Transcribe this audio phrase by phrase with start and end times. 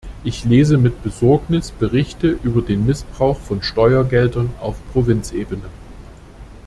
[0.23, 5.69] Ich lese mit Besorgnis Berichte über den Missbrauch von Steuergeldern auf Provinzebene.